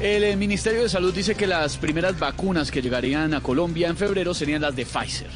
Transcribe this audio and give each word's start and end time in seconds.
El 0.00 0.24
eh, 0.24 0.36
Ministerio 0.36 0.82
de 0.82 0.88
Salud 0.88 1.14
dice 1.14 1.34
que 1.34 1.46
las 1.46 1.76
primeras 1.76 2.18
vacunas 2.18 2.70
que 2.70 2.82
llegarían 2.82 3.32
a 3.32 3.40
Colombia 3.40 3.88
en 3.88 3.96
febrero 3.96 4.34
serían 4.34 4.62
las 4.62 4.74
de 4.74 4.84
Pfizer. 4.84 5.30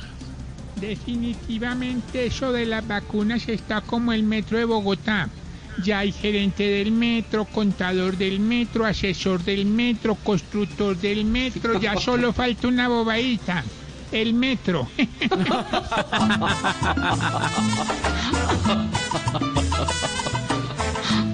Definitivamente 0.80 2.26
eso 2.26 2.52
de 2.52 2.66
las 2.66 2.86
vacunas 2.86 3.48
está 3.48 3.80
como 3.80 4.12
el 4.12 4.22
metro 4.24 4.58
de 4.58 4.64
Bogotá. 4.64 5.28
Ya 5.84 6.00
hay 6.00 6.10
gerente 6.10 6.64
del 6.64 6.90
metro, 6.90 7.44
contador 7.44 8.16
del 8.16 8.40
metro, 8.40 8.84
asesor 8.84 9.44
del 9.44 9.64
metro, 9.64 10.16
constructor 10.16 10.96
del 10.96 11.24
metro, 11.24 11.80
ya 11.80 11.96
solo 12.00 12.32
falta 12.32 12.66
una 12.66 12.88
bobadita. 12.88 13.64
El 14.10 14.34
metro. 14.34 14.88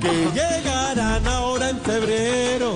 que 0.03 0.29
llegarán 0.35 1.27
ahora 1.27 1.71
en 1.71 1.81
febrero. 1.81 2.75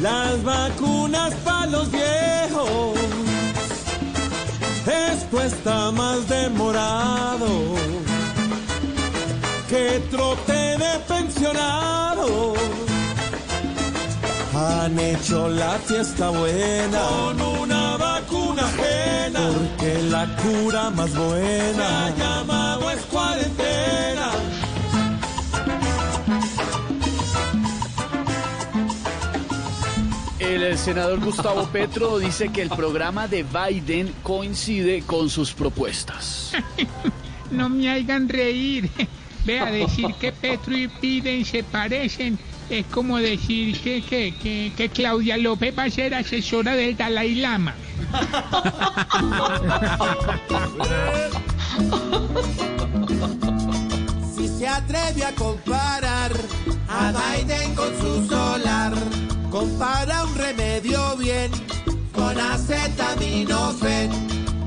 Las 0.00 0.44
vacunas 0.44 1.34
para 1.44 1.66
los 1.66 1.90
viejos. 1.90 2.98
Esto 4.86 5.40
está 5.40 5.90
más 5.90 6.28
demorado 6.28 7.48
que 9.68 10.00
trote 10.10 10.52
de 10.52 10.98
pensionado. 11.08 12.54
Han 14.54 14.98
hecho 14.98 15.48
la 15.48 15.78
fiesta 15.78 16.30
buena 16.30 17.00
con 17.08 17.40
una 17.40 17.96
vacuna 17.96 18.62
ajena, 18.66 19.50
porque 19.52 20.02
la 20.04 20.26
cura 20.36 20.90
más 20.90 21.12
buena 21.14 22.06
ha 22.06 22.10
El 30.62 30.76
senador 30.76 31.20
Gustavo 31.20 31.66
Petro 31.68 32.18
dice 32.18 32.50
que 32.50 32.62
el 32.62 32.68
programa 32.68 33.28
de 33.28 33.44
Biden 33.44 34.12
coincide 34.22 35.02
con 35.02 35.30
sus 35.30 35.52
propuestas. 35.52 36.52
No 37.50 37.70
me 37.70 37.90
hagan 37.90 38.28
reír. 38.28 38.90
Vea, 39.46 39.70
decir 39.70 40.14
que 40.20 40.32
Petro 40.32 40.76
y 40.76 40.86
Biden 40.86 41.46
se 41.46 41.62
parecen 41.62 42.38
es 42.68 42.84
como 42.86 43.16
decir 43.16 43.80
que, 43.80 44.02
que, 44.02 44.34
que, 44.34 44.72
que 44.76 44.88
Claudia 44.90 45.38
López 45.38 45.72
va 45.78 45.84
a 45.84 45.90
ser 45.90 46.14
asesora 46.14 46.74
del 46.74 46.96
Dalai 46.96 47.36
Lama. 47.36 47.74
Si 54.36 54.48
se 54.48 54.68
atreve 54.68 55.24
a 55.24 55.34
comparar 55.34 56.32
a 56.88 57.12
Biden 57.12 57.74
con 57.74 57.88
su 57.98 58.28
solar, 58.28 58.92
compara 59.58 60.24
un 60.24 60.36
remedio 60.36 61.16
bien 61.16 61.50
con 62.12 62.38
acetaminofén. 62.38 64.08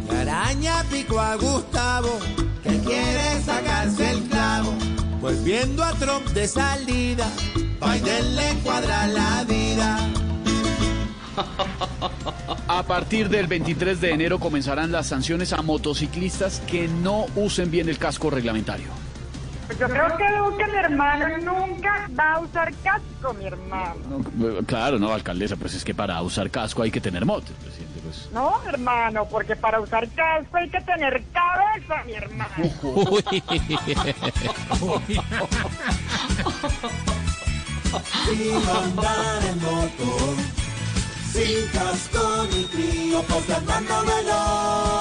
La 0.10 0.22
araña 0.22 0.84
picó 0.92 1.18
a 1.18 1.36
Gustavo 1.36 2.20
que 2.62 2.78
quiere 2.80 3.42
sacarse 3.42 4.12
el 4.12 4.24
clavo, 4.24 4.74
pues 5.22 5.42
viendo 5.46 5.82
a 5.82 5.94
Trump 5.94 6.28
de 6.32 6.46
salida, 6.46 7.26
Biden 7.56 8.36
le 8.36 8.54
cuadra 8.64 9.08
la 9.08 9.46
vida. 9.46 9.98
A 12.68 12.84
partir 12.84 13.30
del 13.30 13.48
23 13.48 14.02
de 14.02 14.12
enero 14.12 14.40
comenzarán 14.40 14.92
las 14.92 15.08
sanciones 15.08 15.54
a 15.54 15.62
motociclistas 15.62 16.62
que 16.68 16.88
no 16.88 17.28
usen 17.36 17.72
bien 17.72 17.88
el 17.88 17.98
casco 17.98 18.30
reglamentario. 18.30 18.88
Yo 19.80 19.88
creo 19.88 20.18
que 20.18 20.30
Duque, 20.38 20.68
mi 20.68 20.78
hermano, 20.78 21.38
nunca 21.40 22.10
va 22.18 22.34
a 22.34 22.40
usar 22.40 22.74
casco, 22.84 23.34
mi 23.34 23.46
hermano. 23.46 23.96
No, 24.36 24.64
claro, 24.66 25.00
no, 25.00 25.14
alcaldesa, 25.14 25.56
pues 25.56 25.74
es 25.74 25.84
que 25.84 25.94
para 25.94 26.22
usar 26.22 26.50
casco 26.50 26.84
hay 26.84 26.92
que 26.92 27.02
tener 27.02 27.26
moto, 27.26 27.52
presidente. 27.62 28.00
Pues. 28.04 28.30
No, 28.34 28.62
hermano, 28.68 29.26
porque 29.30 29.56
para 29.56 29.80
usar 29.80 30.08
casco 30.10 30.58
hay 30.58 30.70
que 30.70 30.82
tener 30.82 31.24
cabeza, 31.32 32.04
mi 32.06 32.14
hermano. 32.14 32.52
Sin 38.26 38.54
andar 38.56 39.44
en 39.44 39.62
moto, 39.62 40.36
sin 41.32 41.68
casco 41.74 42.48
ni 42.52 42.64
frío, 42.66 43.22
porque 43.28 43.54
andando 43.54 44.04
menor. 44.04 45.01